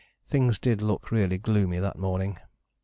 [0.25, 2.39] Things did look really gloomy that morning.